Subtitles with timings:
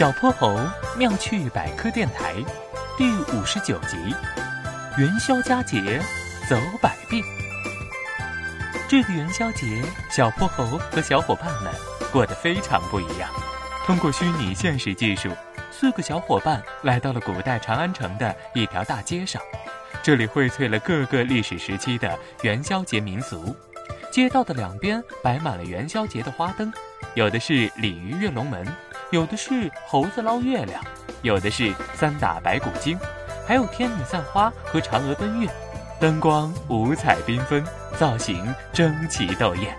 [0.00, 0.58] 小泼猴
[0.96, 2.32] 妙趣百科电台
[2.96, 3.98] 第五十九集：
[4.96, 6.00] 元宵佳节
[6.48, 7.22] 走百病。
[8.88, 11.70] 这个元宵节，小泼猴和小伙伴们
[12.10, 13.28] 过得非常不一样。
[13.84, 15.28] 通过虚拟现实技术，
[15.70, 19.42] 四个小伙伴来到了古代长安城的一条大街上，
[20.02, 23.54] 这里荟萃了各个历史时期的元宵节民俗。
[24.10, 26.72] 街道的两边摆满了元宵节的花灯，
[27.12, 28.66] 有的是鲤鱼跃龙门，
[29.10, 30.80] 有的是猴子捞月亮，
[31.22, 32.96] 有的是三打白骨精，
[33.44, 35.48] 还有天女散花和嫦娥奔月，
[35.98, 37.64] 灯光五彩缤纷，
[37.98, 39.76] 造型争奇斗艳。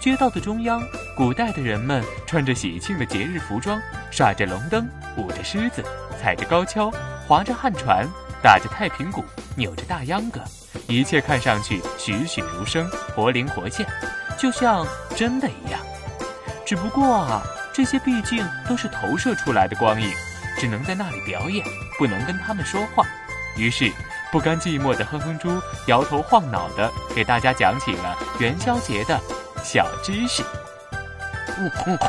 [0.00, 0.82] 街道的中央，
[1.14, 3.78] 古代的人们穿着喜庆的节日服装，
[4.10, 5.84] 耍着龙灯，舞着狮子，
[6.18, 6.90] 踩着高跷，
[7.28, 8.08] 划着旱船，
[8.42, 9.22] 打着太平鼓，
[9.54, 10.40] 扭着大秧歌。
[10.88, 13.86] 一切看上去栩栩如生，活灵活现，
[14.38, 15.78] 就像真的一样。
[16.64, 17.42] 只不过啊，
[17.76, 20.10] 这些毕竟都是投射出来的光影，
[20.58, 21.62] 只能在那里表演，
[21.98, 23.04] 不能跟他们说话。
[23.54, 23.92] 于是，
[24.32, 29.20] 不甘寂寞的哼哼猪摇头晃脑的给大家讲起了元宵节的
[29.62, 30.42] 小知识。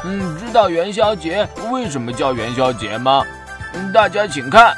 [0.06, 3.26] 嗯，知道元宵节为什么叫元宵节吗？
[3.94, 4.74] 大家请看。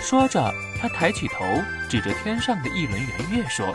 [0.00, 0.40] 说着，
[0.80, 1.44] 他抬起头。
[1.88, 3.72] 指着天上的一轮圆月说：“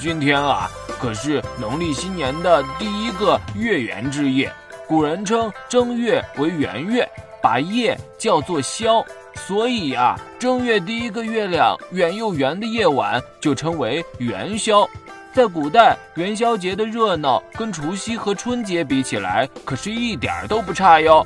[0.00, 0.68] 今天啊，
[1.00, 4.52] 可是农历新年的第一个月圆之夜。
[4.88, 7.06] 古人称正月为圆月，
[7.42, 14.88] 把夜叫做宵，所以啊，正月第一个月亮圆又圆的夜晚就称为元宵。
[15.30, 21.24] 在古代，元宵节的热闹跟除夕和春节比起来，可是一点都不差哟。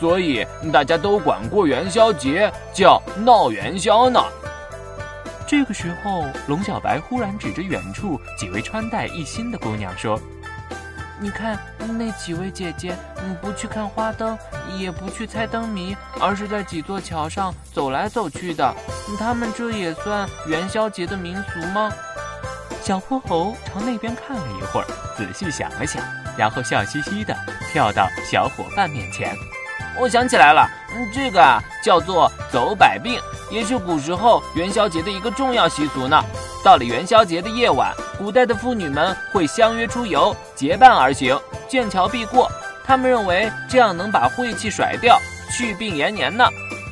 [0.00, 4.20] 所以大家都管过元宵节叫闹元宵呢。”
[5.46, 10.20] 这个时候，龙小白忽然指着远处几位穿戴一新的姑娘说
[11.18, 12.96] ：“你看，那几位姐姐，
[13.40, 14.38] 不去看花灯，
[14.76, 18.74] 也不去猜灯谜，而是在几座桥上走来走去的。
[19.18, 21.90] 他们这也算元宵节的民俗吗？”
[22.84, 24.86] 小泼猴朝那边看了一会儿，
[25.16, 26.00] 仔细想了想，
[26.36, 27.34] 然后笑嘻嘻的
[27.72, 29.34] 跳到小伙伴面前
[29.98, 36.20] ：“我想起来了，嗯这个啊叫做走百病。”也是古时候元宵节的一个重要习俗呢。
[36.64, 42.50] 到了元宵节的夜晚，古代的妇女们会相约出游，结伴而行，见桥必过。
[42.84, 45.16] 他们认为这样能把晦气甩掉，
[45.56, 46.44] 去病延年呢。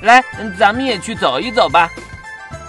[0.03, 0.23] 来，
[0.57, 1.91] 咱们也去走一走吧。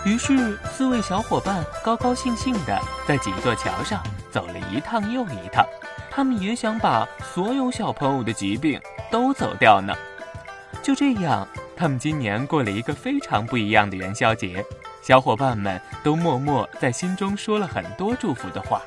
[0.03, 4.01] 于是，四位小伙伴高高兴兴地在几座桥上
[4.31, 5.63] 走了一趟又一趟。
[6.09, 8.81] 他们也想把所有小朋友的疾病
[9.11, 9.93] 都走掉呢。
[10.85, 11.47] 就这样。
[11.75, 14.63] 他们今年过了一个非常不一样的元宵节，
[15.01, 18.79] 小伙伴们都默默在心中说了很多祝福的话。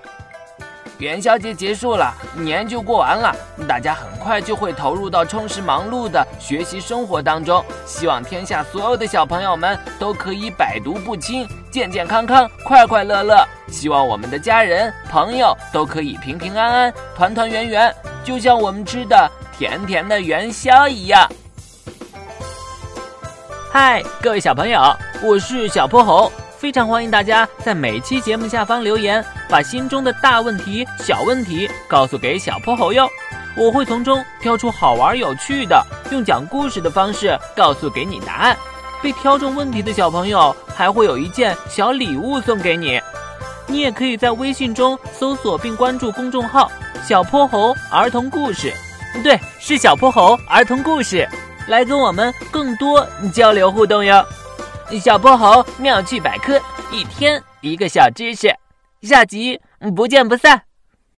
[0.98, 3.34] 元宵节结束了，年就过完了，
[3.66, 7.64] 大家很快就会投入到充实忙碌的学习生活当中。
[7.84, 13.44] 希望天下所有的小朋友们都可以百毒不侵，健健康康，快快乐乐。
[13.69, 17.92] 希望我们的家人朋友都可以平平安安，团团圆圆，
[18.22, 21.28] 就像我们吃的甜甜的元宵一样。
[23.81, 24.81] 嗨，各位小朋友，
[25.22, 33.09] 我是小泼猴，非常欢迎大家在每期节目下方留言，把心中的大问题、小问题告诉给小泼猴哟，
[33.56, 35.81] 我会从中挑出好玩有趣的，
[36.11, 38.56] 用讲故事的方式告诉给你答案。
[39.00, 43.00] 被挑中问题的小朋友还会有一件小礼物送给你。
[43.69, 46.69] 你也可以在微信中搜索并关注公众号
[47.06, 48.75] “小泼猴儿童故事”，
[49.22, 51.28] 对，是小泼猴儿童故事。
[51.69, 54.25] 来跟我们更多交流互动哟！
[55.01, 56.59] 小泼猴妙趣百科，
[56.91, 58.53] 一天一个小知识，
[59.03, 59.61] 下集
[59.95, 60.68] 不见不散。